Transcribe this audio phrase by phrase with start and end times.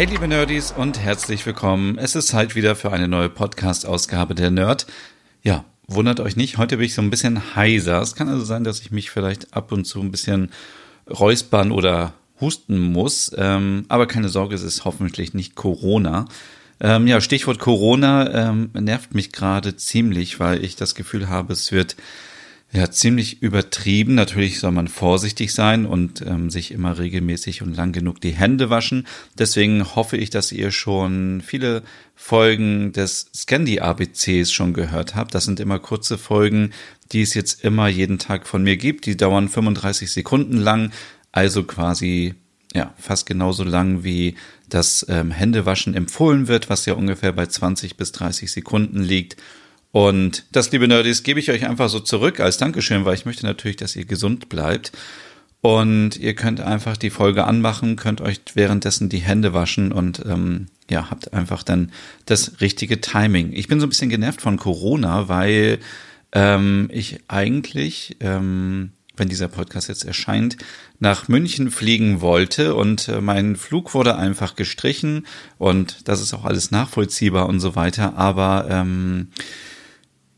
[0.00, 1.98] Hey liebe Nerdies und herzlich willkommen.
[1.98, 4.86] Es ist Zeit wieder für eine neue Podcast-Ausgabe der Nerd.
[5.42, 8.00] Ja, wundert euch nicht, heute bin ich so ein bisschen heiser.
[8.00, 10.52] Es kann also sein, dass ich mich vielleicht ab und zu ein bisschen
[11.06, 13.30] räuspern oder husten muss.
[13.36, 16.24] Ähm, aber keine Sorge, es ist hoffentlich nicht Corona.
[16.80, 21.72] Ähm, ja, Stichwort Corona ähm, nervt mich gerade ziemlich, weil ich das Gefühl habe, es
[21.72, 21.96] wird
[22.72, 24.14] ja, ziemlich übertrieben.
[24.14, 28.70] Natürlich soll man vorsichtig sein und ähm, sich immer regelmäßig und lang genug die Hände
[28.70, 29.08] waschen.
[29.36, 31.82] Deswegen hoffe ich, dass ihr schon viele
[32.14, 35.34] Folgen des Scandi ABCs schon gehört habt.
[35.34, 36.70] Das sind immer kurze Folgen,
[37.10, 39.06] die es jetzt immer jeden Tag von mir gibt.
[39.06, 40.92] Die dauern 35 Sekunden lang,
[41.32, 42.34] also quasi
[42.72, 44.36] ja fast genauso lang wie
[44.68, 49.36] das ähm, Händewaschen empfohlen wird, was ja ungefähr bei 20 bis 30 Sekunden liegt.
[49.92, 53.44] Und das, liebe Nerdies, gebe ich euch einfach so zurück als Dankeschön, weil ich möchte
[53.44, 54.92] natürlich, dass ihr gesund bleibt.
[55.62, 60.66] Und ihr könnt einfach die Folge anmachen, könnt euch währenddessen die Hände waschen und ähm,
[60.88, 61.92] ja, habt einfach dann
[62.24, 63.52] das richtige Timing.
[63.52, 65.78] Ich bin so ein bisschen genervt von Corona, weil
[66.32, 70.56] ähm, ich eigentlich, ähm, wenn dieser Podcast jetzt erscheint,
[70.98, 75.26] nach München fliegen wollte und äh, mein Flug wurde einfach gestrichen
[75.58, 78.16] und das ist auch alles nachvollziehbar und so weiter.
[78.16, 79.28] Aber ähm,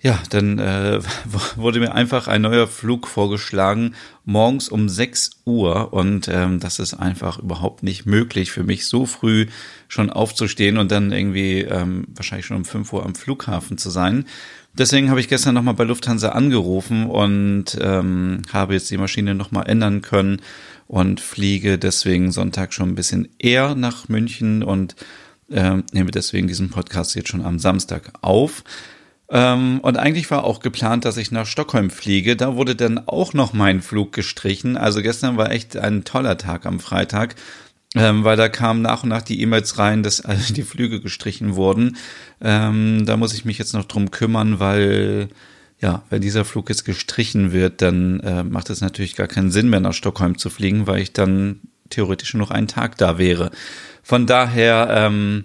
[0.02, 1.00] ja, dann äh,
[1.56, 5.92] wurde mir einfach ein neuer Flug vorgeschlagen, morgens um 6 Uhr.
[5.92, 9.46] Und ähm, das ist einfach überhaupt nicht möglich für mich, so früh
[9.86, 14.26] schon aufzustehen und dann irgendwie ähm, wahrscheinlich schon um 5 Uhr am Flughafen zu sein.
[14.74, 19.68] Deswegen habe ich gestern nochmal bei Lufthansa angerufen und ähm, habe jetzt die Maschine nochmal
[19.68, 20.40] ändern können
[20.88, 24.96] und fliege deswegen Sonntag schon ein bisschen eher nach München und
[25.48, 28.64] äh, nehme deswegen diesen Podcast jetzt schon am Samstag auf.
[29.32, 32.36] Ähm, und eigentlich war auch geplant, dass ich nach Stockholm fliege.
[32.36, 34.76] Da wurde dann auch noch mein Flug gestrichen.
[34.76, 37.34] Also gestern war echt ein toller Tag am Freitag.
[37.94, 41.56] Ähm, weil da kamen nach und nach die E-Mails rein, dass also die Flüge gestrichen
[41.56, 41.96] wurden.
[42.42, 45.28] Ähm, da muss ich mich jetzt noch drum kümmern, weil
[45.80, 49.68] ja, wenn dieser Flug jetzt gestrichen wird, dann äh, macht es natürlich gar keinen Sinn
[49.68, 51.60] mehr nach Stockholm zu fliegen, weil ich dann
[51.90, 53.50] theoretisch nur noch einen Tag da wäre.
[54.02, 55.44] Von daher ähm,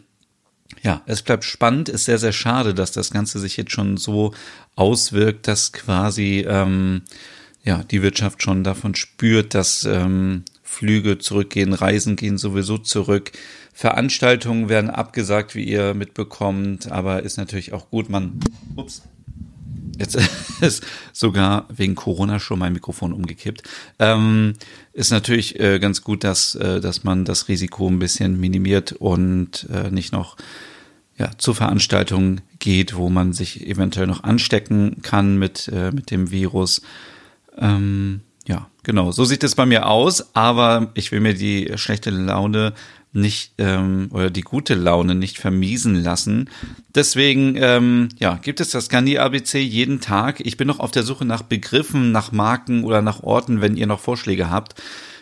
[0.88, 4.34] ja, es bleibt spannend, ist sehr, sehr schade, dass das Ganze sich jetzt schon so
[4.78, 7.02] auswirkt, dass quasi ähm,
[7.66, 13.34] ja, die Wirtschaft schon davon spürt, dass ähm, Flüge zurückgehen, Reisen gehen sowieso zurück.
[13.74, 18.40] Veranstaltungen werden abgesagt, wie ihr mitbekommt, aber ist natürlich auch gut, man,
[18.78, 19.02] ups,
[19.98, 20.18] jetzt
[20.62, 23.64] ist sogar wegen Corona schon mein Mikrofon umgekippt.
[24.00, 24.54] Ähm,
[24.94, 29.68] ist natürlich äh, ganz gut, dass, äh, dass man das Risiko ein bisschen minimiert und
[29.72, 30.38] äh, nicht noch
[31.18, 36.32] ja, zu Veranstaltungen geht, wo man sich eventuell noch anstecken kann mit, äh, mit dem
[36.32, 36.82] Virus.
[37.58, 39.12] Ähm, ja, genau.
[39.12, 42.74] So sieht es bei mir aus, aber ich will mir die schlechte Laune
[43.14, 46.50] nicht ähm, oder die gute Laune nicht vermiesen lassen.
[46.94, 50.40] Deswegen ähm, ja, gibt es das Scandi ABC jeden Tag.
[50.46, 53.88] Ich bin noch auf der Suche nach Begriffen, nach Marken oder nach Orten, wenn ihr
[53.88, 54.76] noch Vorschläge habt.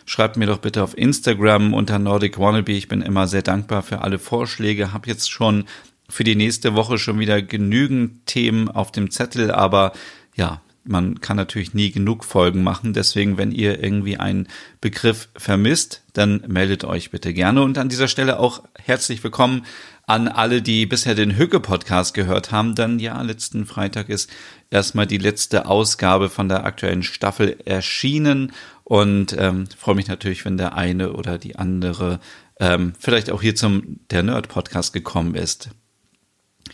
[0.08, 2.72] Schreibt mir doch bitte auf Instagram unter Nordic Wannabe.
[2.72, 4.92] Ich bin immer sehr dankbar für alle Vorschläge.
[4.92, 5.64] Hab jetzt schon
[6.08, 9.92] für die nächste Woche schon wieder genügend Themen auf dem Zettel, aber
[10.36, 12.92] ja, man kann natürlich nie genug Folgen machen.
[12.92, 14.46] Deswegen, wenn ihr irgendwie einen
[14.80, 17.62] Begriff vermisst, dann meldet euch bitte gerne.
[17.62, 19.66] Und an dieser Stelle auch herzlich willkommen
[20.06, 22.76] an alle, die bisher den Hücke-Podcast gehört haben.
[22.76, 24.30] Dann ja, letzten Freitag ist
[24.70, 28.52] erstmal die letzte Ausgabe von der aktuellen Staffel erschienen.
[28.88, 32.20] Und ähm, freue mich natürlich, wenn der eine oder die andere
[32.60, 35.70] ähm, vielleicht auch hier zum der Nerd-Podcast gekommen ist.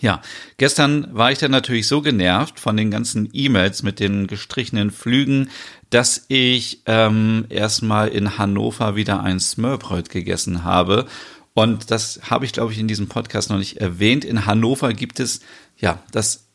[0.01, 0.21] Ja,
[0.59, 5.49] gestern war ich dann natürlich so genervt von den ganzen E-Mails mit den gestrichenen Flügen,
[5.89, 11.07] dass ich ähm, erstmal in Hannover wieder ein Smurbröt gegessen habe.
[11.55, 14.27] Und das habe ich, glaube ich, in diesem Podcast noch nicht erwähnt.
[14.27, 15.41] In Hannover gibt es,
[15.79, 16.47] ja, das,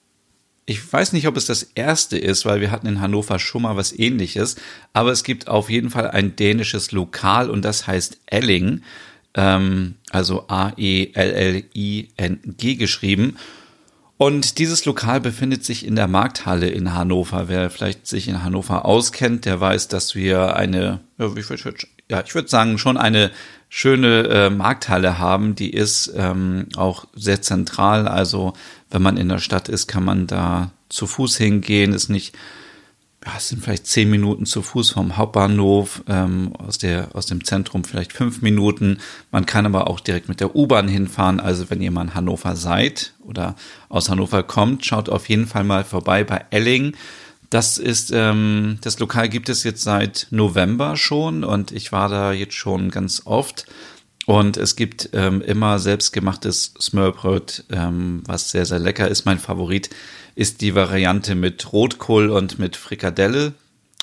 [0.67, 3.75] ich weiß nicht, ob es das erste ist, weil wir hatten in Hannover schon mal
[3.75, 4.57] was ähnliches,
[4.93, 8.83] aber es gibt auf jeden Fall ein dänisches Lokal und das heißt Elling
[9.37, 11.15] ähm, also A-E-L-L-I-N-G
[12.75, 13.37] geschrieben.
[14.17, 17.47] Und dieses Lokal befindet sich in der Markthalle in Hannover.
[17.47, 21.01] Wer vielleicht sich in Hannover auskennt, der weiß, dass wir eine,
[22.09, 23.29] ja, ich würde sagen, schon eine
[23.69, 25.53] schöne äh, Markthalle haben.
[25.53, 28.07] Die ist ähm, auch sehr zentral.
[28.07, 28.53] Also
[28.89, 31.93] wenn man in der Stadt ist, kann man da zu Fuß hingehen.
[31.93, 32.35] Ist nicht,
[33.25, 37.43] ja, es sind vielleicht zehn Minuten zu Fuß vom Hauptbahnhof, ähm, aus, der, aus dem
[37.43, 38.99] Zentrum vielleicht fünf Minuten.
[39.31, 41.39] Man kann aber auch direkt mit der U-Bahn hinfahren.
[41.39, 43.55] Also wenn ihr mal in Hannover seid oder
[43.89, 46.95] aus Hannover kommt, schaut auf jeden Fall mal vorbei bei Elling.
[47.49, 52.33] Das ist, ähm, das Lokal gibt es jetzt seit November schon und ich war da
[52.33, 53.65] jetzt schon ganz oft.
[54.27, 59.23] Und es gibt ähm, immer selbstgemachtes Smørbröt, ähm, was sehr, sehr lecker ist.
[59.23, 59.89] Mein Favorit
[60.35, 63.53] ist die Variante mit Rotkohl und mit Frikadelle,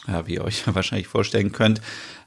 [0.09, 1.83] ja, wie ihr euch wahrscheinlich vorstellen könnt.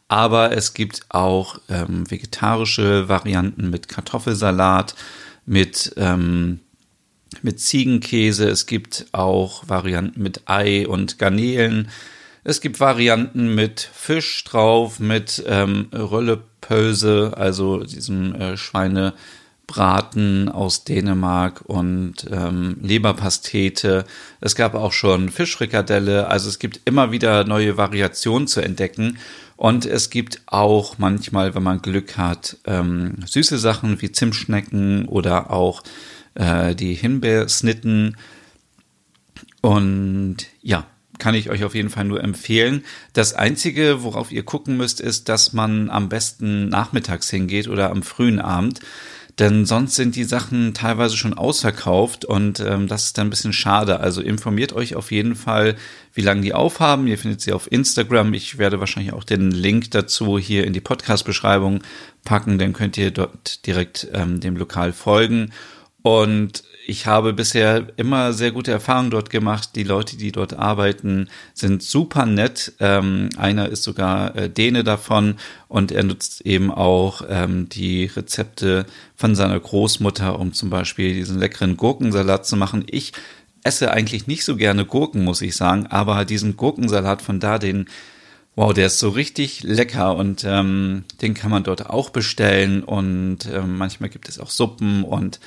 [0.08, 4.94] Aber es gibt auch ähm, vegetarische Varianten mit Kartoffelsalat,
[5.48, 6.60] mit ähm,
[7.42, 11.90] mit Ziegenkäse, es gibt auch Varianten mit Ei und Garnelen.
[12.50, 21.64] Es gibt Varianten mit Fisch drauf, mit ähm, Röllepölse, also diesem äh, Schweinebraten aus Dänemark
[21.66, 24.06] und ähm, Leberpastete.
[24.40, 26.30] Es gab auch schon Fischfrikadelle.
[26.30, 29.18] Also es gibt immer wieder neue Variationen zu entdecken.
[29.58, 35.52] Und es gibt auch manchmal, wenn man Glück hat, ähm, süße Sachen wie Zimtschnecken oder
[35.52, 35.84] auch
[36.36, 38.16] äh, die Himbeersnitten.
[39.60, 42.84] Und ja, kann ich euch auf jeden Fall nur empfehlen.
[43.14, 48.04] Das Einzige, worauf ihr gucken müsst, ist, dass man am besten nachmittags hingeht oder am
[48.04, 48.80] frühen Abend.
[49.40, 53.54] Denn sonst sind die Sachen teilweise schon ausverkauft und ähm, das ist dann ein bisschen
[53.54, 54.00] schade.
[54.00, 55.76] Also informiert euch auf jeden Fall,
[56.14, 57.06] wie lange die aufhaben.
[57.06, 58.34] Ihr findet sie auf Instagram.
[58.34, 61.84] Ich werde wahrscheinlich auch den Link dazu hier in die Podcast-Beschreibung
[62.24, 62.58] packen.
[62.58, 65.52] Dann könnt ihr dort direkt ähm, dem Lokal folgen.
[66.02, 69.72] Und ich habe bisher immer sehr gute Erfahrungen dort gemacht.
[69.76, 72.72] Die Leute, die dort arbeiten, sind super nett.
[72.80, 75.36] Ähm, einer ist sogar äh, Däne davon
[75.68, 78.86] und er nutzt eben auch ähm, die Rezepte
[79.18, 82.86] von seiner Großmutter, um zum Beispiel diesen leckeren Gurkensalat zu machen.
[82.90, 83.12] Ich
[83.64, 87.88] esse eigentlich nicht so gerne Gurken, muss ich sagen, aber diesen Gurkensalat von da, den
[88.58, 93.46] Wow, der ist so richtig lecker und ähm, den kann man dort auch bestellen und
[93.54, 95.40] ähm, manchmal gibt es auch Suppen und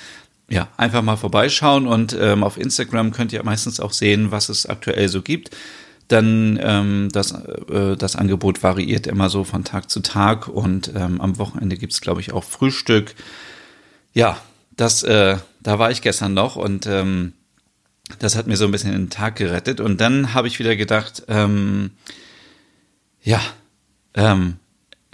[0.50, 4.66] ja, einfach mal vorbeischauen und ähm, auf Instagram könnt ihr meistens auch sehen, was es
[4.66, 5.56] aktuell so gibt.
[6.08, 11.20] Dann ähm, das, äh, das Angebot variiert immer so von Tag zu Tag und ähm,
[11.20, 13.14] am Wochenende gibt's glaube ich, auch Frühstück.
[14.12, 14.38] Ja,
[14.76, 17.34] das, äh, da war ich gestern noch und ähm,
[18.18, 19.80] das hat mir so ein bisschen den Tag gerettet.
[19.80, 21.92] Und dann habe ich wieder gedacht, ähm,
[23.22, 23.40] ja,
[24.14, 24.56] ähm,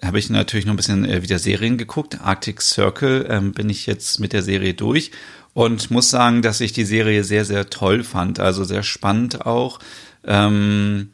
[0.02, 2.20] habe ich natürlich noch ein bisschen äh, wieder Serien geguckt.
[2.20, 5.10] Arctic Circle ähm, bin ich jetzt mit der Serie durch
[5.54, 8.40] und muss sagen, dass ich die Serie sehr, sehr toll fand.
[8.40, 9.78] Also sehr spannend auch.
[10.24, 11.10] Ähm,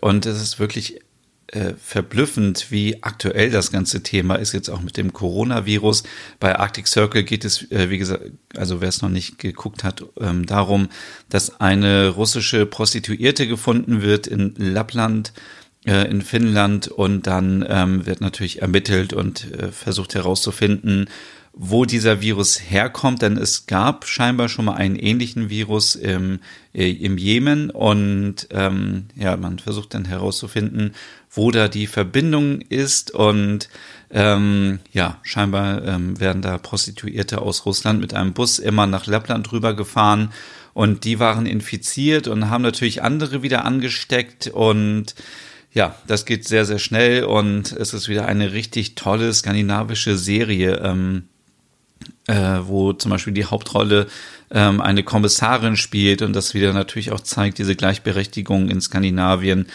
[0.00, 1.00] und es ist wirklich
[1.48, 6.02] äh, verblüffend, wie aktuell das ganze Thema ist, jetzt auch mit dem Coronavirus.
[6.40, 8.24] Bei Arctic Circle geht es, äh, wie gesagt,
[8.56, 10.88] also wer es noch nicht geguckt hat, ähm, darum,
[11.28, 15.32] dass eine russische Prostituierte gefunden wird in Lappland
[15.86, 21.08] äh, in Finnland und dann ähm, wird natürlich ermittelt und äh, versucht herauszufinden,
[21.54, 26.40] wo dieser Virus herkommt, denn es gab scheinbar schon mal einen ähnlichen Virus im,
[26.72, 30.94] äh, im Jemen und ähm, ja, man versucht dann herauszufinden,
[31.30, 33.68] wo da die Verbindung ist und
[34.10, 39.52] ähm, ja, scheinbar ähm, werden da Prostituierte aus Russland mit einem Bus immer nach Lappland
[39.52, 40.32] rübergefahren
[40.74, 45.14] und die waren infiziert und haben natürlich andere wieder angesteckt und
[45.72, 50.76] ja, das geht sehr, sehr schnell und es ist wieder eine richtig tolle skandinavische Serie,
[50.84, 51.24] ähm,
[52.26, 54.06] äh, wo zum Beispiel die Hauptrolle
[54.50, 59.66] ähm, eine Kommissarin spielt und das wieder natürlich auch zeigt, diese Gleichberechtigung in Skandinavien,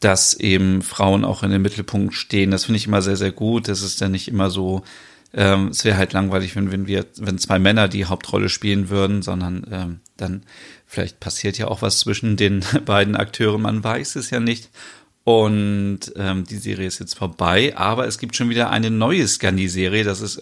[0.00, 2.50] dass eben Frauen auch in den Mittelpunkt stehen.
[2.50, 3.68] Das finde ich immer sehr, sehr gut.
[3.68, 4.82] Das ist dann nicht immer so,
[5.34, 9.22] ähm, es wäre halt langweilig, wenn, wenn wir, wenn zwei Männer die Hauptrolle spielen würden,
[9.22, 10.42] sondern ähm, dann
[10.86, 14.70] vielleicht passiert ja auch was zwischen den beiden Akteuren, man weiß es ja nicht.
[15.28, 20.02] Und ähm, die Serie ist jetzt vorbei, aber es gibt schon wieder eine neue Scandi-Serie.
[20.02, 20.40] Das ist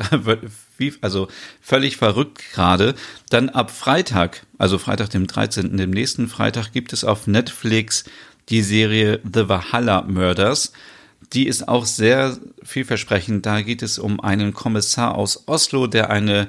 [1.00, 1.26] also
[1.60, 2.94] völlig verrückt gerade.
[3.28, 8.04] Dann ab Freitag, also Freitag, dem 13., dem nächsten Freitag, gibt es auf Netflix
[8.48, 10.70] die Serie The Valhalla Murders.
[11.32, 13.44] Die ist auch sehr vielversprechend.
[13.44, 16.46] Da geht es um einen Kommissar aus Oslo, der eine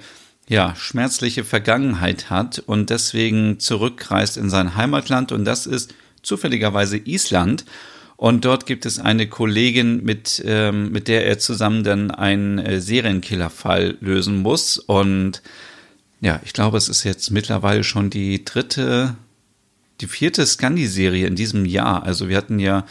[0.48, 7.66] ja, schmerzliche Vergangenheit hat und deswegen zurückreist in sein Heimatland und das ist zufälligerweise Island.
[8.18, 12.82] Und dort gibt es eine Kollegin, mit, ähm, mit der er zusammen dann einen äh,
[12.82, 14.78] Serienkillerfall lösen muss.
[14.78, 15.44] Und
[16.20, 19.16] ja, ich glaube, es ist jetzt mittlerweile schon die dritte,
[20.02, 22.04] die vierte Scandi-Serie in diesem Jahr.
[22.04, 22.86] Also wir hatten ja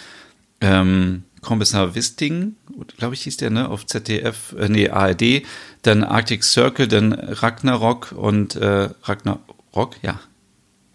[0.61, 2.54] ähm, Kommissar Wisting,
[2.97, 5.42] glaube ich hieß der, ne, auf ZDF, äh, nee, ARD,
[5.83, 10.21] dann Arctic Circle, dann Ragnarok und äh, Ragnarok, ja.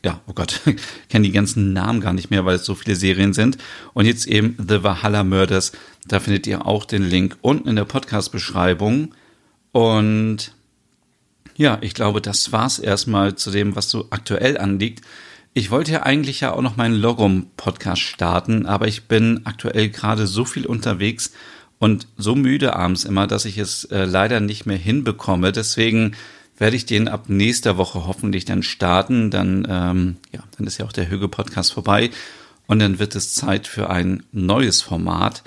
[0.03, 0.61] Ja, oh Gott,
[1.09, 3.57] kenne die ganzen Namen gar nicht mehr, weil es so viele Serien sind.
[3.93, 5.71] Und jetzt eben The Valhalla Murders.
[6.07, 9.13] Da findet ihr auch den Link unten in der Podcast-Beschreibung.
[9.71, 10.53] Und
[11.55, 15.05] ja, ich glaube, das war's erstmal zu dem, was so aktuell anliegt.
[15.53, 20.25] Ich wollte ja eigentlich ja auch noch meinen Logom-Podcast starten, aber ich bin aktuell gerade
[20.25, 21.33] so viel unterwegs
[21.77, 25.51] und so müde abends immer, dass ich es äh, leider nicht mehr hinbekomme.
[25.51, 26.15] Deswegen
[26.61, 29.31] werde ich den ab nächster Woche hoffentlich dann starten.
[29.31, 32.11] Dann, ähm, ja, dann ist ja auch der Hüge-Podcast vorbei
[32.67, 35.41] und dann wird es Zeit für ein neues Format.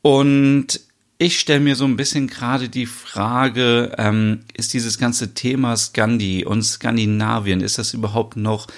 [0.00, 0.80] Und
[1.18, 6.44] ich stelle mir so ein bisschen gerade die Frage, ähm, ist dieses ganze Thema Skandi
[6.44, 8.68] und Skandinavien, ist das überhaupt noch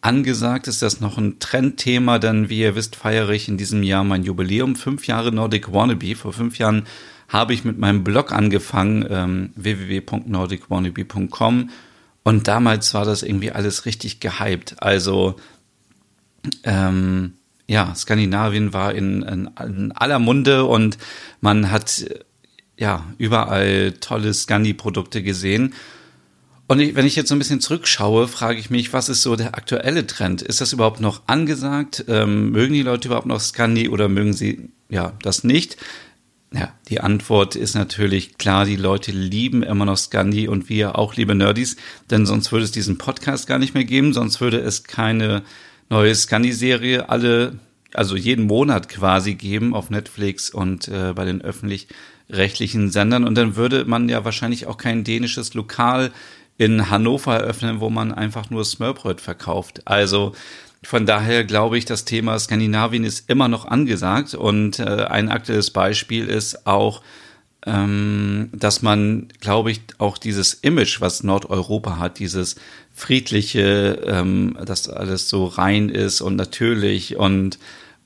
[0.00, 0.68] angesagt?
[0.68, 2.18] Ist das noch ein Trendthema?
[2.18, 4.74] Denn wie ihr wisst, feiere ich in diesem Jahr mein Jubiläum.
[4.74, 6.16] Fünf Jahre Nordic Wannabe.
[6.16, 6.86] Vor fünf Jahren
[7.30, 11.70] habe ich mit meinem Blog angefangen, ähm, www.nordicwannabe.com.
[12.22, 14.82] Und damals war das irgendwie alles richtig gehypt.
[14.82, 15.36] Also,
[16.64, 17.34] ähm,
[17.66, 20.96] ja, Skandinavien war in, in, in aller Munde und
[21.40, 22.04] man hat
[22.76, 25.74] ja überall tolle Scandi-Produkte gesehen.
[26.66, 29.36] Und ich, wenn ich jetzt so ein bisschen zurückschaue, frage ich mich, was ist so
[29.36, 30.42] der aktuelle Trend?
[30.42, 32.04] Ist das überhaupt noch angesagt?
[32.08, 35.76] Ähm, mögen die Leute überhaupt noch Scandi oder mögen sie ja das nicht?
[36.52, 41.14] Ja, die Antwort ist natürlich klar, die Leute lieben immer noch Scandi und wir auch,
[41.14, 41.76] liebe Nerdies,
[42.10, 45.42] denn sonst würde es diesen Podcast gar nicht mehr geben, sonst würde es keine
[45.90, 47.60] neue Scandi-Serie alle,
[47.94, 53.54] also jeden Monat quasi geben auf Netflix und äh, bei den öffentlich-rechtlichen Sendern und dann
[53.54, 56.10] würde man ja wahrscheinlich auch kein dänisches Lokal
[56.58, 59.86] in Hannover eröffnen, wo man einfach nur Smörbröt verkauft.
[59.86, 60.32] Also
[60.82, 65.70] von daher glaube ich, das Thema Skandinavien ist immer noch angesagt und äh, ein aktuelles
[65.70, 67.02] Beispiel ist auch,
[67.66, 72.56] ähm, dass man, glaube ich, auch dieses Image, was Nordeuropa hat, dieses
[72.94, 77.58] friedliche, ähm, dass alles so rein ist und natürlich und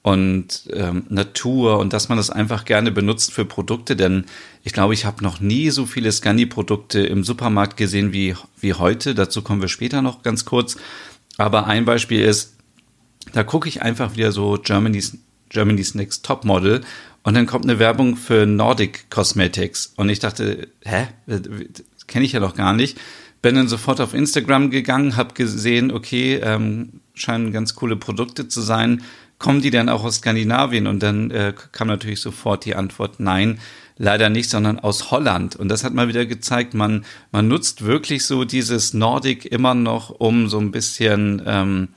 [0.02, 4.26] und ähm, Natur und dass man das einfach gerne benutzt für Produkte, denn
[4.62, 9.14] ich glaube, ich habe noch nie so viele Scandi-Produkte im Supermarkt gesehen wie, wie heute.
[9.14, 10.76] Dazu kommen wir später noch ganz kurz.
[11.38, 12.53] Aber ein Beispiel ist,
[13.32, 16.82] da gucke ich einfach wieder so Germany's, Germany's Next Top Model
[17.22, 21.08] und dann kommt eine Werbung für Nordic Cosmetics und ich dachte, hä,
[22.06, 22.98] kenne ich ja doch gar nicht.
[23.42, 28.62] Bin dann sofort auf Instagram gegangen, habe gesehen, okay, ähm, scheinen ganz coole Produkte zu
[28.62, 29.02] sein
[29.38, 30.86] kommen die denn auch aus Skandinavien?
[30.86, 33.58] Und dann äh, kam natürlich sofort die Antwort, nein,
[33.96, 35.56] leider nicht, sondern aus Holland.
[35.56, 40.10] Und das hat mal wieder gezeigt, man, man nutzt wirklich so dieses Nordic immer noch,
[40.10, 41.88] um so ein bisschen, ähm,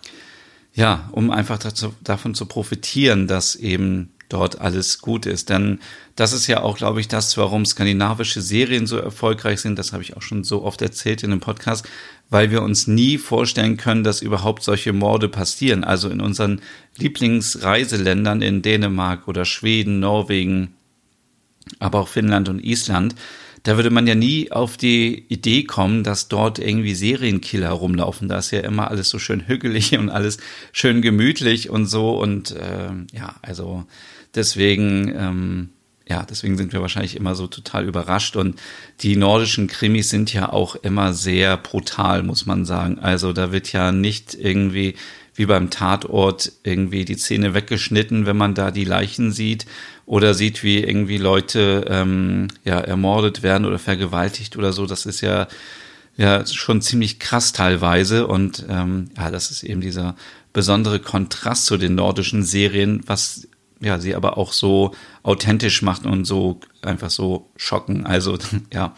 [0.78, 5.50] ja, um einfach dazu, davon zu profitieren, dass eben dort alles gut ist.
[5.50, 5.80] Denn
[6.16, 9.80] das ist ja auch, glaube ich, das, warum skandinavische Serien so erfolgreich sind.
[9.80, 11.90] Das habe ich auch schon so oft erzählt in dem Podcast,
[12.30, 15.84] weil wir uns nie vorstellen können, dass überhaupt solche Morde passieren.
[15.84, 16.62] Also in unseren
[16.98, 20.76] Lieblingsreiseländern in Dänemark oder Schweden, Norwegen,
[21.80, 23.16] aber auch Finnland und Island,
[23.64, 28.28] da würde man ja nie auf die Idee kommen, dass dort irgendwie Serienkiller rumlaufen.
[28.28, 30.38] Da ist ja immer alles so schön hügelig und alles
[30.72, 32.18] schön gemütlich und so.
[32.18, 33.86] Und äh, ja, also
[34.36, 35.70] deswegen ähm,
[36.10, 38.36] ja, deswegen sind wir wahrscheinlich immer so total überrascht.
[38.38, 38.60] Und
[39.02, 43.00] die nordischen Krimis sind ja auch immer sehr brutal, muss man sagen.
[43.00, 44.96] Also da wird ja nicht irgendwie
[45.38, 49.66] wie beim Tatort irgendwie die Zähne weggeschnitten, wenn man da die Leichen sieht
[50.06, 54.86] oder sieht, wie irgendwie Leute ähm, ja ermordet werden oder vergewaltigt oder so.
[54.86, 55.48] Das ist ja
[56.18, 60.16] ja schon ziemlich krass teilweise und ähm, ja, das ist eben dieser
[60.52, 63.48] besondere Kontrast zu den nordischen Serien, was
[63.80, 68.06] ja, sie aber auch so authentisch machen und so einfach so schocken.
[68.06, 68.38] Also,
[68.74, 68.96] ja.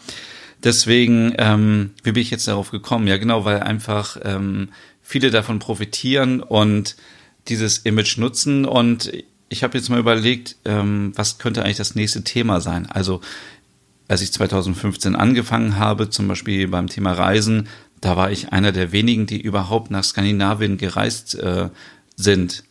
[0.62, 3.06] Deswegen, ähm, wie bin ich jetzt darauf gekommen?
[3.06, 4.68] Ja, genau, weil einfach ähm,
[5.10, 6.94] viele davon profitieren und
[7.48, 8.64] dieses Image nutzen.
[8.64, 9.10] Und
[9.48, 12.86] ich habe jetzt mal überlegt, ähm, was könnte eigentlich das nächste Thema sein?
[12.86, 13.20] Also,
[14.06, 17.68] als ich 2015 angefangen habe, zum Beispiel beim Thema Reisen,
[18.00, 21.70] da war ich einer der wenigen, die überhaupt nach Skandinavien gereist äh,
[22.14, 22.62] sind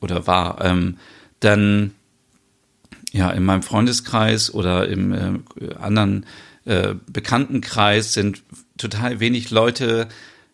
[0.00, 0.64] oder war.
[0.64, 0.98] Ähm,
[1.40, 1.94] dann
[3.10, 6.26] ja in meinem Freundeskreis oder im äh, anderen
[6.64, 8.42] äh, Bekanntenkreis sind
[8.78, 10.08] total wenig Leute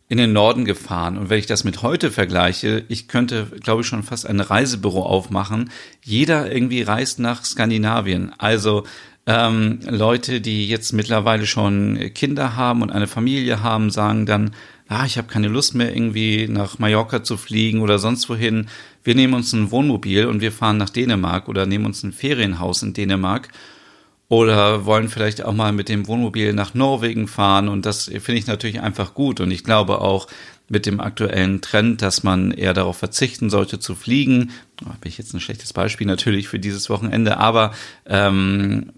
[0.09, 1.19] in den Norden gefahren.
[1.19, 5.03] Und wenn ich das mit heute vergleiche, ich könnte, glaube ich, schon fast ein Reisebüro
[5.03, 5.71] aufmachen.
[6.03, 8.33] Jeder irgendwie reist nach Skandinavien.
[8.39, 8.85] Also
[9.27, 14.53] ähm, Leute, die jetzt mittlerweile schon Kinder haben und eine Familie haben, sagen dann,
[14.89, 18.69] ah, ich habe keine Lust mehr irgendwie nach Mallorca zu fliegen oder sonst wohin.
[19.05, 22.83] Wir nehmen uns ein Wohnmobil und wir fahren nach Dänemark oder nehmen uns ein Ferienhaus
[22.83, 23.49] in Dänemark
[24.29, 28.47] oder wollen vielleicht auch mal mit dem Wohnmobil nach Norwegen fahren und das finde ich
[28.47, 30.27] natürlich einfach gut und ich glaube auch
[30.69, 34.51] mit dem aktuellen Trend, dass man eher darauf verzichten sollte zu fliegen.
[34.77, 37.73] Da bin ich jetzt ein schlechtes Beispiel natürlich für dieses Wochenende, aber
[38.05, 38.93] ähm,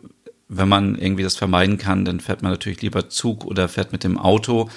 [0.48, 4.02] wenn man irgendwie das vermeiden kann, dann fährt man natürlich lieber Zug oder fährt mit
[4.02, 4.68] dem Auto.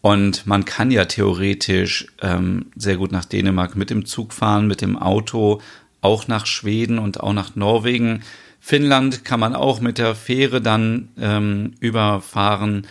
[0.00, 4.80] Und man kann ja theoretisch ähm, sehr gut nach Dänemark mit dem Zug fahren, mit
[4.80, 5.60] dem Auto,
[6.00, 8.24] auch nach Schweden und auch nach Norwegen.
[8.64, 12.86] Finnland kann man auch mit der Fähre dann ähm, überfahren.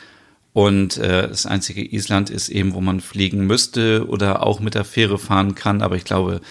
[0.51, 4.83] Und äh, das einzige Island ist eben, wo man fliegen müsste oder auch mit der
[4.83, 5.81] Fähre fahren kann.
[5.81, 6.41] Aber ich glaube,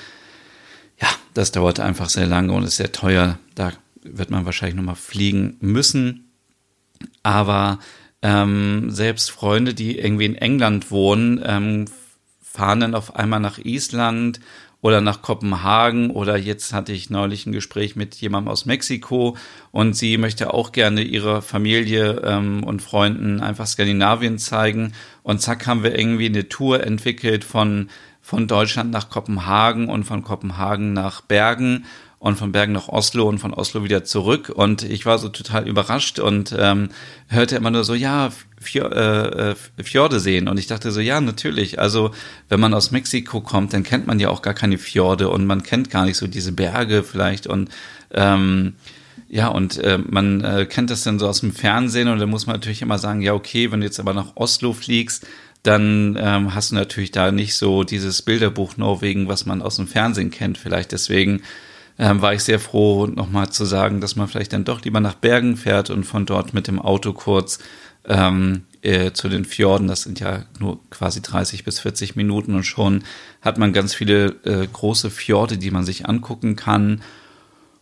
[0.98, 3.38] ja, das dauert einfach sehr lange und ist sehr teuer.
[3.54, 6.30] Da wird man wahrscheinlich nochmal fliegen müssen.
[7.22, 7.78] Aber
[8.22, 11.84] ähm, selbst Freunde, die irgendwie in England wohnen, ähm,
[12.42, 14.40] fahren dann auf einmal nach Island
[14.82, 19.36] oder nach Kopenhagen oder jetzt hatte ich neulich ein Gespräch mit jemandem aus Mexiko
[19.72, 24.92] und sie möchte auch gerne ihrer Familie ähm, und Freunden einfach Skandinavien zeigen.
[25.22, 27.88] Und zack haben wir irgendwie eine Tour entwickelt von
[28.22, 31.86] von Deutschland nach Kopenhagen und von Kopenhagen nach Bergen
[32.20, 34.52] und von Bergen nach Oslo und von Oslo wieder zurück.
[34.54, 36.90] Und ich war so total überrascht und ähm,
[37.28, 40.46] hörte immer nur so, ja, Fjord, äh, Fjorde sehen.
[40.46, 41.78] Und ich dachte so, ja, natürlich.
[41.78, 42.10] Also
[42.50, 45.62] wenn man aus Mexiko kommt, dann kennt man ja auch gar keine Fjorde und man
[45.62, 47.70] kennt gar nicht so diese Berge vielleicht und
[48.12, 48.74] ähm,
[49.30, 52.46] ja, und äh, man äh, kennt das dann so aus dem Fernsehen und dann muss
[52.46, 55.26] man natürlich immer sagen, ja, okay, wenn du jetzt aber nach Oslo fliegst,
[55.62, 59.86] dann ähm, hast du natürlich da nicht so dieses Bilderbuch Norwegen, was man aus dem
[59.86, 60.58] Fernsehen kennt.
[60.58, 61.42] Vielleicht deswegen
[61.98, 65.14] ähm, war ich sehr froh, nochmal zu sagen, dass man vielleicht dann doch lieber nach
[65.14, 67.58] Bergen fährt und von dort mit dem Auto kurz
[68.06, 69.88] ähm, äh, zu den Fjorden.
[69.88, 73.04] Das sind ja nur quasi 30 bis 40 Minuten und schon
[73.42, 77.02] hat man ganz viele äh, große Fjorde, die man sich angucken kann.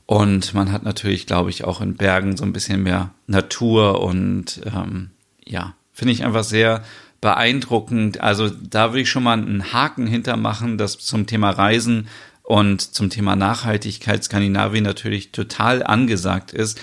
[0.07, 4.61] Und man hat natürlich, glaube ich, auch in Bergen so ein bisschen mehr Natur und
[4.65, 5.11] ähm,
[5.45, 6.83] ja, finde ich einfach sehr
[7.21, 8.21] beeindruckend.
[8.21, 12.09] Also da würde ich schon mal einen Haken hintermachen, dass zum Thema Reisen
[12.49, 16.81] und zum Thema Nachhaltigkeit Skandinavien natürlich total angesagt ist.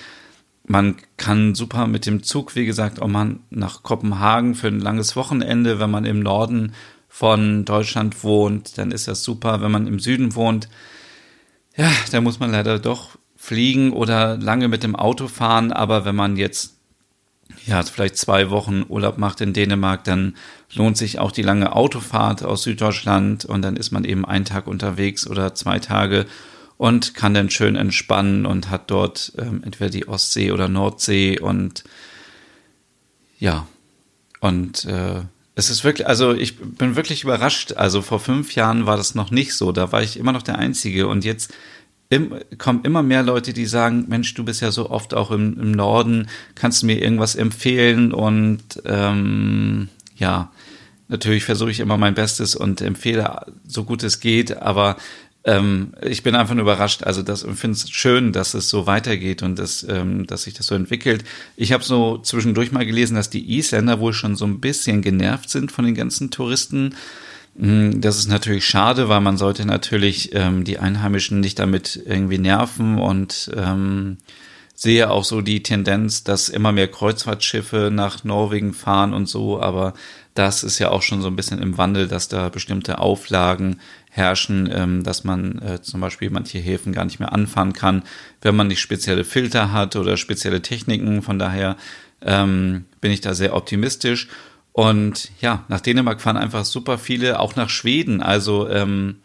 [0.67, 5.15] Man kann super mit dem Zug, wie gesagt, auch mal nach Kopenhagen für ein langes
[5.15, 6.73] Wochenende, wenn man im Norden
[7.09, 9.59] von Deutschland wohnt, dann ist das super.
[9.61, 10.69] Wenn man im Süden wohnt,
[11.75, 15.71] ja, da muss man leider doch fliegen oder lange mit dem Auto fahren.
[15.73, 16.74] Aber wenn man jetzt
[17.65, 20.35] ja, vielleicht zwei Wochen Urlaub macht in Dänemark, dann
[20.73, 24.67] lohnt sich auch die lange Autofahrt aus Süddeutschland und dann ist man eben einen Tag
[24.67, 26.25] unterwegs oder zwei Tage
[26.77, 31.83] und kann dann schön entspannen und hat dort ähm, entweder die Ostsee oder Nordsee und
[33.39, 33.67] ja,
[34.39, 35.21] und äh,
[35.55, 37.73] es ist wirklich, also ich bin wirklich überrascht.
[37.73, 39.71] Also vor fünf Jahren war das noch nicht so.
[39.71, 41.53] Da war ich immer noch der Einzige und jetzt
[42.09, 45.59] im, kommen immer mehr Leute, die sagen, Mensch, du bist ja so oft auch im,
[45.59, 48.13] im Norden, kannst du mir irgendwas empfehlen?
[48.13, 50.51] Und ähm, ja,
[51.07, 54.97] natürlich versuche ich immer mein Bestes und empfehle so gut es geht, aber
[55.45, 57.03] ähm, ich bin einfach nur überrascht.
[57.03, 60.67] Also das finde es schön, dass es so weitergeht und dass, ähm, dass sich das
[60.67, 61.23] so entwickelt.
[61.55, 65.49] Ich habe so zwischendurch mal gelesen, dass die Isländer wohl schon so ein bisschen genervt
[65.49, 66.95] sind von den ganzen Touristen
[67.57, 72.99] das ist natürlich schade, weil man sollte natürlich ähm, die Einheimischen nicht damit irgendwie nerven
[72.99, 74.17] und ähm,
[74.73, 79.93] sehe auch so die Tendenz, dass immer mehr Kreuzfahrtschiffe nach Norwegen fahren und so, aber
[80.33, 83.79] das ist ja auch schon so ein bisschen im Wandel, dass da bestimmte Auflagen
[84.11, 88.03] herrschen, ähm, dass man äh, zum Beispiel manche Häfen gar nicht mehr anfahren kann,
[88.41, 91.21] wenn man nicht spezielle Filter hat oder spezielle Techniken.
[91.21, 91.77] Von daher
[92.21, 94.27] ähm, bin ich da sehr optimistisch.
[94.75, 98.21] Und ja, nach Dänemark fahren einfach super viele, auch nach Schweden.
[98.21, 99.21] Also ähm,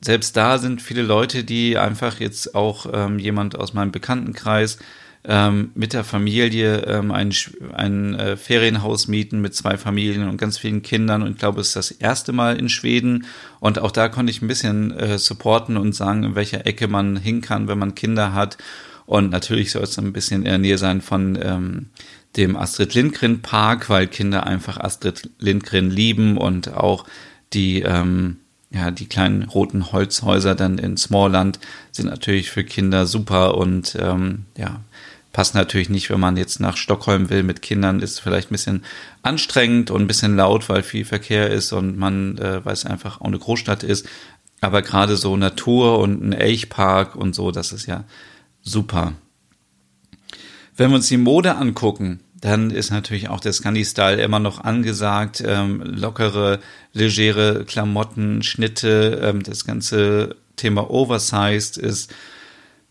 [0.00, 4.78] selbst da sind viele Leute, die einfach jetzt auch ähm, jemand aus meinem Bekanntenkreis
[5.22, 7.32] ähm, mit der Familie ähm, ein,
[7.72, 11.22] ein äh, Ferienhaus mieten mit zwei Familien und ganz vielen Kindern.
[11.22, 13.26] Und ich glaube, es ist das erste Mal in Schweden.
[13.60, 17.16] Und auch da konnte ich ein bisschen äh, supporten und sagen, in welcher Ecke man
[17.16, 18.58] hin kann, wenn man Kinder hat.
[19.06, 21.86] Und natürlich soll es ein bisschen in der Nähe sein von ähm,
[22.36, 27.04] dem Astrid Lindgren Park, weil Kinder einfach Astrid Lindgren lieben und auch
[27.52, 28.38] die, ähm,
[28.70, 31.58] ja, die kleinen roten Holzhäuser dann in Smallland
[31.90, 34.80] sind natürlich für Kinder super und ähm, ja,
[35.32, 38.84] passt natürlich nicht, wenn man jetzt nach Stockholm will mit Kindern, ist vielleicht ein bisschen
[39.22, 43.20] anstrengend und ein bisschen laut, weil viel Verkehr ist und man, äh, weil es einfach
[43.20, 44.08] auch eine Großstadt ist.
[44.60, 48.04] Aber gerade so Natur und ein Elchpark und so, das ist ja
[48.62, 49.12] super.
[50.78, 55.42] Wenn wir uns die Mode angucken, dann ist natürlich auch der Scandi-Style immer noch angesagt.
[55.44, 56.60] Ähm, lockere,
[56.92, 62.14] legere Klamotten, Schnitte, ähm, das ganze Thema Oversized ist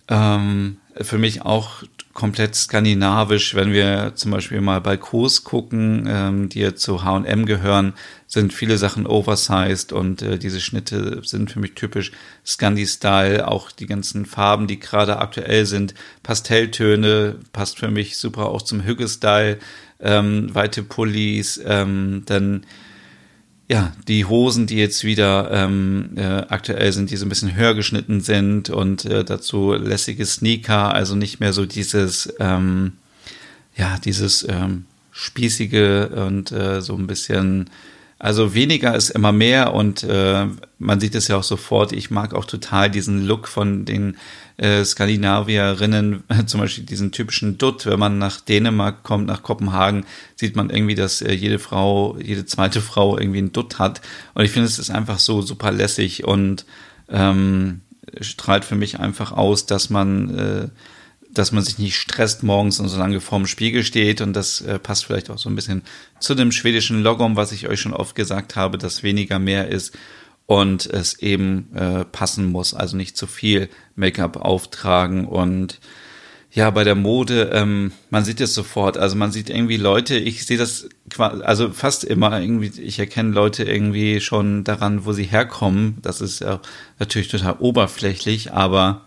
[0.09, 1.83] ähm, für mich auch
[2.17, 3.53] komplett skandinavisch.
[3.53, 7.93] Wenn wir zum Beispiel mal bei Kurs gucken, ähm, die ja zu H&M gehören,
[8.25, 12.11] sind viele Sachen oversized und äh, diese Schnitte sind für mich typisch
[12.43, 13.47] Scandi-Style.
[13.47, 18.83] Auch die ganzen Farben, die gerade aktuell sind, Pastelltöne, passt für mich super auch zum
[18.83, 19.59] Hügge-Style,
[19.99, 22.65] ähm, weite Pullis, ähm, dann
[23.69, 27.73] ja, die Hosen, die jetzt wieder ähm, äh, aktuell sind, die so ein bisschen höher
[27.73, 32.93] geschnitten sind und äh, dazu lässige Sneaker, also nicht mehr so dieses, ähm,
[33.75, 37.69] ja, dieses ähm, spießige und äh, so ein bisschen
[38.19, 40.47] also weniger ist immer mehr und äh,
[40.79, 41.91] man sieht es ja auch sofort.
[41.91, 44.17] Ich mag auch total diesen Look von den
[44.57, 47.85] äh, Skandinavierinnen, zum Beispiel diesen typischen Dutt.
[47.85, 52.45] Wenn man nach Dänemark kommt, nach Kopenhagen, sieht man irgendwie, dass äh, jede Frau, jede
[52.45, 54.01] zweite Frau irgendwie einen Dutt hat.
[54.33, 56.65] Und ich finde, es ist einfach so super lässig und
[57.09, 57.81] ähm,
[58.19, 60.67] strahlt für mich einfach aus, dass man äh,
[61.29, 64.21] dass man sich nicht stresst morgens und so lange vorm Spiegel steht.
[64.21, 65.83] Und das äh, passt vielleicht auch so ein bisschen
[66.19, 69.95] zu dem schwedischen Logom, was ich euch schon oft gesagt habe, dass weniger mehr ist
[70.47, 72.73] und es eben äh, passen muss.
[72.73, 75.79] Also nicht zu viel Make-up auftragen und
[76.57, 78.97] ja, bei der Mode, ähm, man sieht es sofort.
[78.97, 83.63] Also man sieht irgendwie Leute, ich sehe das also fast immer irgendwie, ich erkenne Leute
[83.63, 85.97] irgendwie schon daran, wo sie herkommen.
[86.01, 86.59] Das ist ja
[86.97, 89.05] natürlich total oberflächlich, aber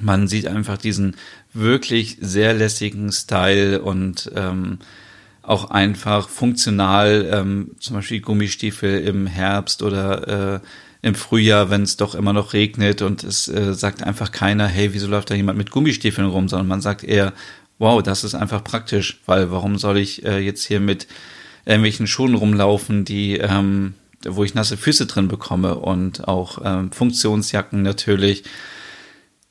[0.00, 1.16] man sieht einfach diesen
[1.52, 4.78] wirklich sehr lässigen Style und ähm,
[5.50, 10.60] auch einfach funktional, ähm, zum Beispiel Gummistiefel im Herbst oder äh,
[11.02, 14.92] im Frühjahr, wenn es doch immer noch regnet und es äh, sagt einfach keiner, hey,
[14.92, 17.32] wieso läuft da jemand mit Gummistiefeln rum, sondern man sagt eher,
[17.78, 21.08] wow, das ist einfach praktisch, weil warum soll ich äh, jetzt hier mit
[21.64, 27.82] irgendwelchen Schuhen rumlaufen, die ähm, wo ich nasse Füße drin bekomme und auch ähm, Funktionsjacken
[27.82, 28.44] natürlich.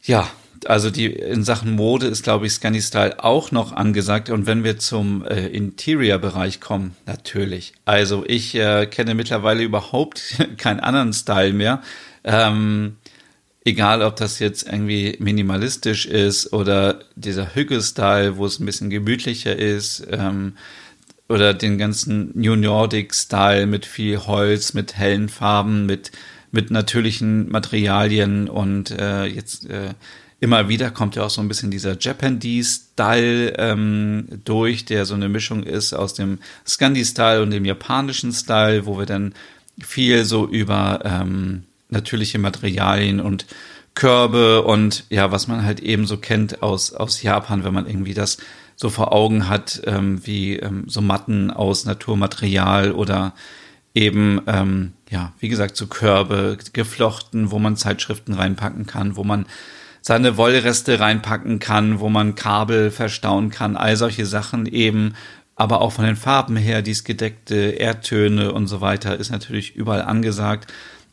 [0.03, 0.29] Ja,
[0.65, 4.29] also die in Sachen Mode ist, glaube ich, Scanny Style auch noch angesagt.
[4.29, 7.73] Und wenn wir zum äh, Interior-Bereich kommen, natürlich.
[7.85, 11.81] Also ich äh, kenne mittlerweile überhaupt keinen anderen Style mehr.
[12.23, 12.97] Ähm,
[13.63, 19.55] egal, ob das jetzt irgendwie minimalistisch ist oder dieser Hügge-Style, wo es ein bisschen gemütlicher
[19.55, 20.07] ist.
[20.11, 20.53] Ähm,
[21.27, 26.11] oder den ganzen New Nordic-Style mit viel Holz, mit hellen Farben, mit
[26.51, 29.93] mit natürlichen Materialien und äh, jetzt äh,
[30.39, 35.29] immer wieder kommt ja auch so ein bisschen dieser Japanese-Style ähm, durch, der so eine
[35.29, 39.33] Mischung ist aus dem Scandi-Style und dem japanischen Style, wo wir dann
[39.79, 43.45] viel so über ähm, natürliche Materialien und
[43.95, 48.13] Körbe und ja, was man halt eben so kennt aus, aus Japan, wenn man irgendwie
[48.13, 48.37] das
[48.75, 53.33] so vor Augen hat, ähm, wie ähm, so Matten aus Naturmaterial oder
[53.93, 59.47] eben, ähm, ja, wie gesagt, so Körbe geflochten, wo man Zeitschriften reinpacken kann, wo man
[60.01, 65.15] seine Wollreste reinpacken kann, wo man Kabel verstauen kann, all solche Sachen eben.
[65.55, 70.01] Aber auch von den Farben her, dies gedeckte Erdtöne und so weiter ist natürlich überall
[70.01, 70.71] angesagt.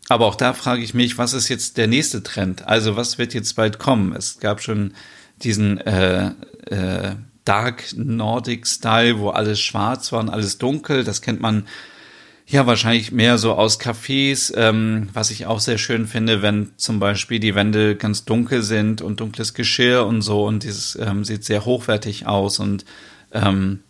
[0.08, 2.66] Aber auch da frage ich mich, was ist jetzt der nächste Trend?
[2.66, 4.14] Also was wird jetzt bald kommen?
[4.14, 4.94] Es gab schon
[5.42, 6.30] diesen äh,
[6.70, 11.04] äh, Dark Nordic Style, wo alles schwarz war und alles dunkel.
[11.04, 11.66] Das kennt man
[12.48, 17.00] ja, wahrscheinlich mehr so aus Cafés, ähm, was ich auch sehr schön finde, wenn zum
[17.00, 21.44] Beispiel die Wände ganz dunkel sind und dunkles Geschirr und so und dieses ähm, sieht
[21.44, 22.84] sehr hochwertig aus und
[23.32, 23.80] ähm,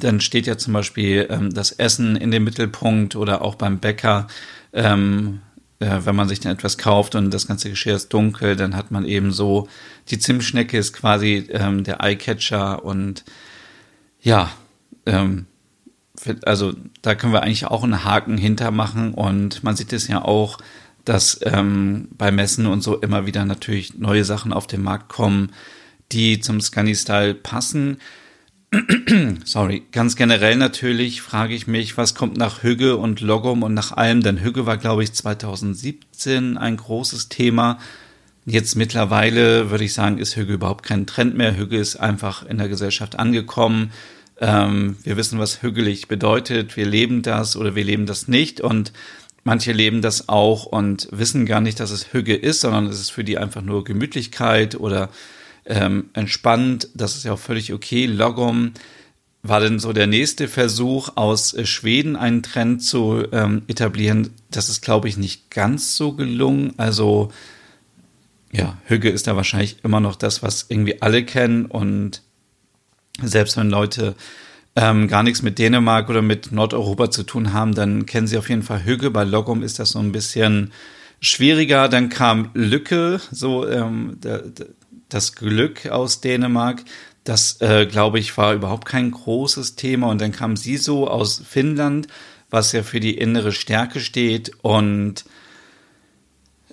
[0.00, 4.26] dann steht ja zum Beispiel ähm, das Essen in dem Mittelpunkt oder auch beim Bäcker,
[4.72, 5.40] ähm,
[5.78, 8.90] äh, wenn man sich dann etwas kauft und das ganze Geschirr ist dunkel, dann hat
[8.90, 9.68] man eben so,
[10.10, 13.24] die Zimtschnecke ist quasi ähm, der Eyecatcher und
[14.20, 14.50] ja,
[15.06, 15.46] ähm,
[16.44, 20.58] also da können wir eigentlich auch einen Haken hintermachen und man sieht es ja auch,
[21.04, 25.52] dass ähm, bei Messen und so immer wieder natürlich neue Sachen auf den Markt kommen,
[26.12, 27.98] die zum Scunny-Style passen.
[29.44, 33.92] Sorry, ganz generell natürlich frage ich mich, was kommt nach Hügge und Logom und nach
[33.92, 37.78] allem, denn Hügge war, glaube ich, 2017 ein großes Thema.
[38.44, 41.56] Jetzt mittlerweile würde ich sagen, ist Hügge überhaupt kein Trend mehr.
[41.56, 43.90] Hügge ist einfach in der Gesellschaft angekommen.
[44.40, 46.76] Ähm, wir wissen, was hügelig bedeutet.
[46.76, 48.60] Wir leben das oder wir leben das nicht.
[48.60, 48.92] Und
[49.44, 53.10] manche leben das auch und wissen gar nicht, dass es Hüge ist, sondern es ist
[53.10, 55.10] für die einfach nur Gemütlichkeit oder
[55.66, 56.88] ähm, entspannt.
[56.94, 58.06] Das ist ja auch völlig okay.
[58.06, 58.72] Logom
[59.42, 64.30] war denn so der nächste Versuch aus äh, Schweden einen Trend zu ähm, etablieren.
[64.50, 66.74] Das ist, glaube ich, nicht ganz so gelungen.
[66.76, 67.30] Also
[68.52, 72.22] ja, Hüge ist da wahrscheinlich immer noch das, was irgendwie alle kennen und
[73.22, 74.14] Selbst wenn Leute
[74.76, 78.48] ähm, gar nichts mit Dänemark oder mit Nordeuropa zu tun haben, dann kennen sie auf
[78.48, 79.10] jeden Fall Hügge.
[79.10, 80.72] Bei Logum ist das so ein bisschen
[81.20, 81.88] schwieriger.
[81.88, 84.18] Dann kam Lücke, so ähm,
[85.08, 86.84] das Glück aus Dänemark.
[87.24, 90.08] Das, äh, glaube ich, war überhaupt kein großes Thema.
[90.08, 92.06] Und dann kam Siso aus Finnland,
[92.48, 94.52] was ja für die innere Stärke steht.
[94.62, 95.24] Und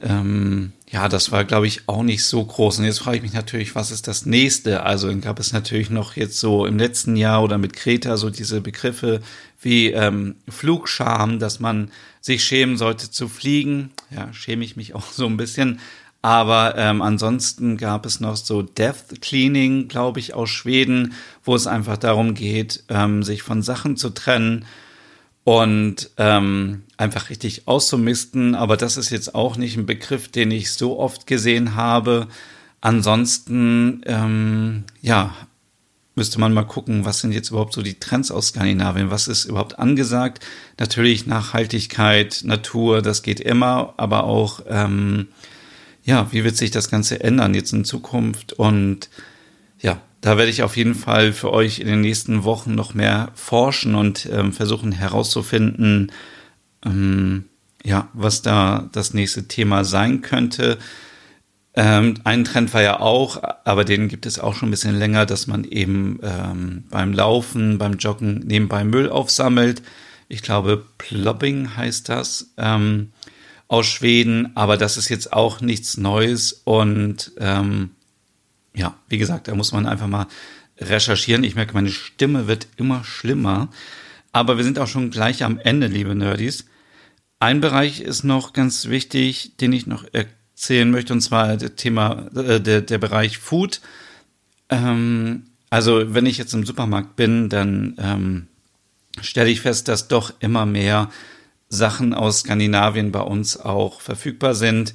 [0.02, 2.80] ähm, ja, das war, glaube ich, auch nicht so groß.
[2.80, 4.84] Und jetzt frage ich mich natürlich, was ist das nächste?
[4.84, 8.30] Also dann gab es natürlich noch jetzt so im letzten Jahr oder mit Kreta so
[8.30, 9.20] diese Begriffe
[9.62, 13.92] wie ähm, Flugscham, dass man sich schämen sollte zu fliegen.
[14.10, 15.82] Ja, schäme ich mich auch so ein bisschen.
[16.22, 21.12] Aber ähm, ansonsten gab es noch so Death Cleaning, glaube ich, aus Schweden,
[21.44, 24.64] wo es einfach darum geht, ähm, sich von Sachen zu trennen
[25.46, 28.56] und ähm, einfach richtig auszumisten.
[28.56, 32.28] Aber das ist jetzt auch nicht ein Begriff, den ich so oft gesehen habe.
[32.82, 35.34] Ansonsten, ähm, ja,
[36.16, 39.12] müsste man mal gucken, was sind jetzt überhaupt so die Trends aus Skandinavien?
[39.12, 40.44] Was ist überhaupt angesagt?
[40.80, 45.28] Natürlich Nachhaltigkeit, Natur, das geht immer, aber auch, ähm,
[46.04, 48.54] ja, wie wird sich das Ganze ändern jetzt in Zukunft?
[48.54, 49.10] Und
[49.80, 53.30] ja, da werde ich auf jeden Fall für euch in den nächsten Wochen noch mehr
[53.36, 56.12] forschen und ähm, versuchen herauszufinden,
[56.84, 57.46] ähm,
[57.84, 60.80] ja, was da das nächste Thema sein könnte.
[61.76, 65.28] Ähm, ein Trend war ja auch, aber den gibt es auch schon ein bisschen länger,
[65.28, 69.84] dass man eben ähm, beim Laufen, beim Joggen nebenbei Müll aufsammelt.
[70.28, 73.12] Ich glaube, Plopping heißt das ähm,
[73.68, 77.92] aus Schweden, aber das ist jetzt auch nichts Neues und ähm,
[78.76, 80.28] ja, wie gesagt, da muss man einfach mal
[80.78, 81.44] recherchieren.
[81.44, 83.70] Ich merke, meine Stimme wird immer schlimmer.
[84.32, 86.66] Aber wir sind auch schon gleich am Ende, liebe Nerdies.
[87.40, 92.28] Ein Bereich ist noch ganz wichtig, den ich noch erzählen möchte, und zwar das Thema,
[92.36, 93.82] äh, der, der Bereich Food.
[94.70, 98.48] Ähm, also, wenn ich jetzt im Supermarkt bin, dann ähm,
[99.22, 101.10] stelle ich fest, dass doch immer mehr
[101.70, 104.94] Sachen aus Skandinavien bei uns auch verfügbar sind.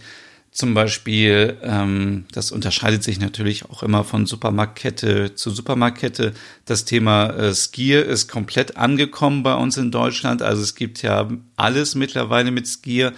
[0.53, 6.33] Zum Beispiel, ähm, das unterscheidet sich natürlich auch immer von Supermarktkette zu Supermarktkette.
[6.65, 10.43] Das Thema äh, Skier ist komplett angekommen bei uns in Deutschland.
[10.43, 13.13] Also es gibt ja alles mittlerweile mit Skier.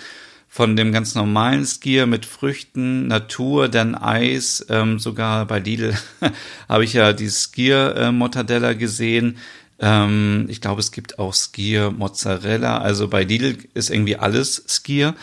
[0.46, 5.94] Von dem ganz normalen Skier mit Früchten, Natur, dann Eis, ähm, sogar bei Lidl
[6.68, 9.38] habe ich ja die Skier-Mortadella gesehen.
[9.78, 12.76] Ähm, ich glaube, es gibt auch Skier-Mozzarella.
[12.76, 15.14] Also bei Lidl ist irgendwie alles Skier.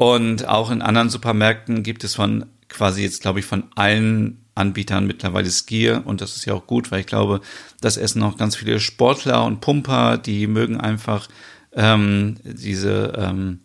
[0.00, 5.06] Und auch in anderen Supermärkten gibt es von quasi jetzt, glaube ich, von allen Anbietern
[5.06, 6.04] mittlerweile Skier.
[6.06, 7.42] Und das ist ja auch gut, weil ich glaube,
[7.82, 11.28] das essen auch ganz viele Sportler und Pumper, die mögen einfach
[11.74, 13.58] ähm, diese ähm,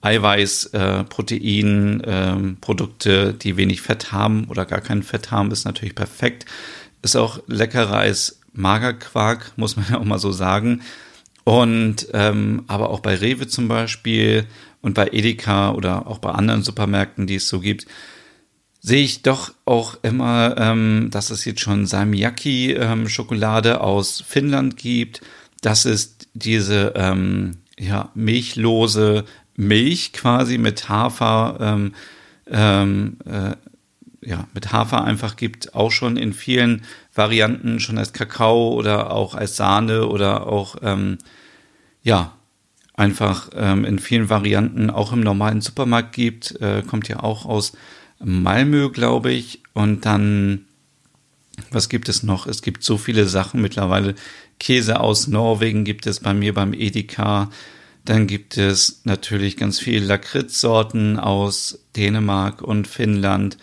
[0.00, 5.64] Eiweiß, äh, Protein, ähm, Produkte, die wenig Fett haben oder gar kein Fett haben, ist
[5.64, 6.44] natürlich perfekt.
[7.02, 10.82] Ist auch leckerer als Magerquark, muss man ja auch mal so sagen.
[11.42, 14.46] Und ähm, aber auch bei Rewe zum Beispiel
[14.82, 17.86] und bei Edeka oder auch bei anderen Supermärkten, die es so gibt,
[18.80, 25.20] sehe ich doch auch immer, ähm, dass es jetzt schon Salmiakki-Schokolade ähm, aus Finnland gibt.
[25.60, 29.24] Das ist diese ähm, ja, milchlose
[29.56, 31.94] Milch quasi mit Hafer, ähm,
[32.50, 33.56] ähm, äh,
[34.22, 36.82] ja, mit Hafer einfach gibt, auch schon in vielen
[37.14, 41.18] Varianten, schon als Kakao oder auch als Sahne oder auch, ähm,
[42.02, 42.32] ja,
[43.00, 46.60] einfach ähm, in vielen Varianten auch im normalen Supermarkt gibt.
[46.60, 47.72] Äh, kommt ja auch aus
[48.22, 49.62] Malmö, glaube ich.
[49.72, 50.66] Und dann,
[51.70, 52.46] was gibt es noch?
[52.46, 54.14] Es gibt so viele Sachen mittlerweile.
[54.60, 57.50] Käse aus Norwegen gibt es bei mir beim Edeka.
[58.04, 63.56] Dann gibt es natürlich ganz viele Lakritzsorten aus Dänemark und Finnland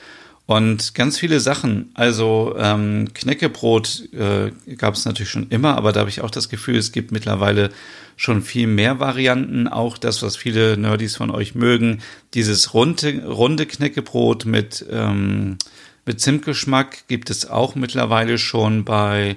[0.47, 1.91] und ganz viele Sachen.
[1.93, 6.47] Also ähm, Knäckebrot äh, gab es natürlich schon immer, aber da habe ich auch das
[6.47, 7.69] Gefühl, es gibt mittlerweile
[8.15, 9.67] schon viel mehr Varianten.
[9.67, 11.99] Auch das, was viele Nerdies von euch mögen,
[12.33, 15.57] dieses runde, runde Knäckebrot mit, ähm,
[16.05, 19.35] mit Zimtgeschmack gibt es auch mittlerweile schon bei,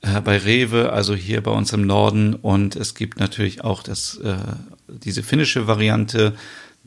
[0.00, 2.34] äh, bei Rewe, also hier bei uns im Norden.
[2.36, 4.36] Und es gibt natürlich auch das, äh,
[4.88, 6.32] diese finnische Variante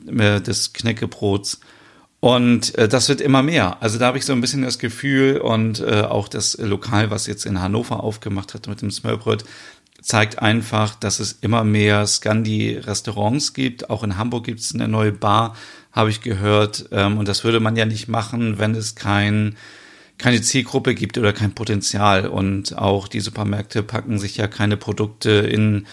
[0.04, 1.60] äh, des Knäckebrots.
[2.20, 3.82] Und äh, das wird immer mehr.
[3.82, 7.26] Also da habe ich so ein bisschen das Gefühl und äh, auch das Lokal, was
[7.26, 9.44] jetzt in Hannover aufgemacht hat mit dem Smörbröt,
[10.00, 13.90] zeigt einfach, dass es immer mehr Scandi-Restaurants gibt.
[13.90, 15.56] Auch in Hamburg gibt es eine neue Bar,
[15.92, 16.86] habe ich gehört.
[16.92, 19.56] Ähm, und das würde man ja nicht machen, wenn es kein,
[20.18, 22.28] keine Zielgruppe gibt oder kein Potenzial.
[22.28, 25.86] Und auch die Supermärkte packen sich ja keine Produkte in,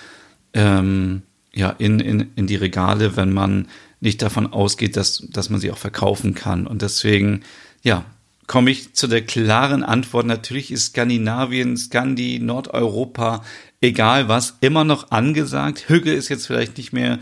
[0.54, 3.68] ähm, ja, in, in, in die Regale, wenn man
[4.04, 6.68] nicht davon ausgeht, dass, dass man sie auch verkaufen kann.
[6.68, 7.42] Und deswegen,
[7.82, 8.06] ja,
[8.48, 10.26] komme ich zu der klaren Antwort.
[10.26, 13.44] Natürlich ist Skandinavien, Skandi, Nordeuropa,
[13.82, 15.86] egal was, immer noch angesagt.
[15.88, 17.20] Hügge ist jetzt vielleicht nicht mehr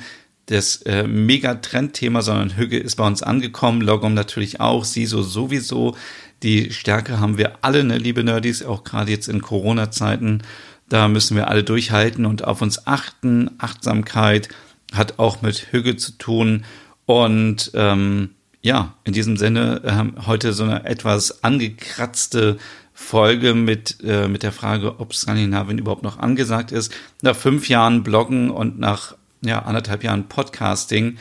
[0.48, 5.96] das äh, Megatrendthema, sondern Hügge ist bei uns angekommen, Logom natürlich auch, SISO sowieso.
[6.42, 10.42] Die Stärke haben wir alle, ne, liebe Nerdies, auch gerade jetzt in Corona-Zeiten.
[10.90, 13.52] Da müssen wir alle durchhalten und auf uns achten.
[13.60, 14.50] Achtsamkeit
[14.92, 16.66] hat auch mit Hügge zu tun.
[17.06, 22.58] Und ähm, ja, in diesem Sinne äh, heute so eine etwas angekratzte
[22.94, 26.94] Folge mit, äh, mit der Frage, ob Skandinavien überhaupt noch angesagt ist.
[27.22, 31.18] Nach fünf Jahren Bloggen und nach ja, anderthalb Jahren Podcasting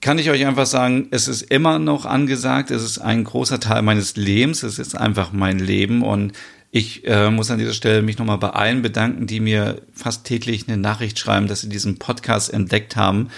[0.00, 3.82] kann ich euch einfach sagen, es ist immer noch angesagt, es ist ein großer Teil
[3.82, 6.32] meines Lebens, es ist einfach mein Leben und
[6.76, 10.68] ich äh, muss an dieser Stelle mich nochmal bei allen bedanken, die mir fast täglich
[10.68, 13.30] eine Nachricht schreiben, dass sie diesen Podcast entdeckt haben,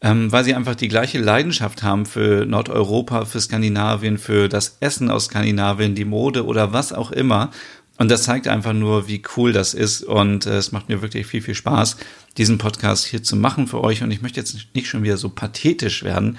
[0.00, 5.08] ähm, weil sie einfach die gleiche Leidenschaft haben für Nordeuropa, für Skandinavien, für das Essen
[5.08, 7.52] aus Skandinavien, die Mode oder was auch immer.
[7.96, 10.02] Und das zeigt einfach nur, wie cool das ist.
[10.02, 11.96] Und äh, es macht mir wirklich viel, viel Spaß,
[12.38, 14.02] diesen Podcast hier zu machen für euch.
[14.02, 16.38] Und ich möchte jetzt nicht schon wieder so pathetisch werden.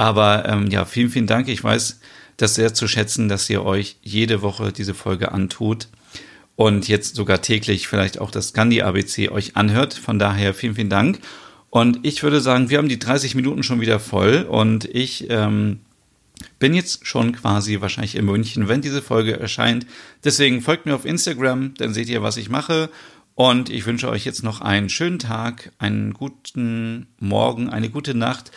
[0.00, 1.46] Aber ähm, ja, vielen, vielen Dank.
[1.48, 2.00] Ich weiß
[2.38, 5.88] das sehr zu schätzen, dass ihr euch jede Woche diese Folge antut.
[6.56, 9.92] Und jetzt sogar täglich vielleicht auch das Gandhi ABC euch anhört.
[9.92, 11.20] Von daher vielen, vielen Dank.
[11.68, 14.46] Und ich würde sagen, wir haben die 30 Minuten schon wieder voll.
[14.48, 15.80] Und ich ähm,
[16.58, 19.86] bin jetzt schon quasi wahrscheinlich in München, wenn diese Folge erscheint.
[20.24, 22.88] Deswegen folgt mir auf Instagram, dann seht ihr, was ich mache.
[23.34, 28.50] Und ich wünsche euch jetzt noch einen schönen Tag, einen guten Morgen, eine gute Nacht.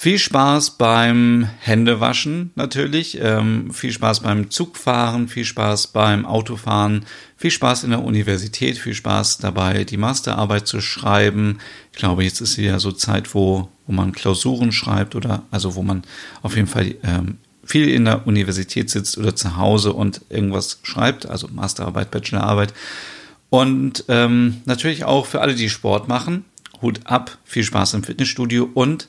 [0.00, 7.04] Viel Spaß beim Händewaschen natürlich, ähm, viel Spaß beim Zugfahren, viel Spaß beim Autofahren,
[7.36, 11.58] viel Spaß in der Universität, viel Spaß dabei, die Masterarbeit zu schreiben.
[11.90, 15.82] Ich glaube, jetzt ist ja so Zeit, wo, wo man Klausuren schreibt oder also wo
[15.82, 16.04] man
[16.42, 21.26] auf jeden Fall ähm, viel in der Universität sitzt oder zu Hause und irgendwas schreibt,
[21.26, 22.72] also Masterarbeit, Bachelorarbeit.
[23.50, 26.44] Und ähm, natürlich auch für alle, die Sport machen,
[26.82, 29.08] Hut ab, viel Spaß im Fitnessstudio und